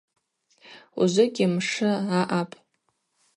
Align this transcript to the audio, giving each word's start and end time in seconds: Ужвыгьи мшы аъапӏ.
Ужвыгьи 0.99 1.45
мшы 1.53 1.89
аъапӏ. 2.17 2.55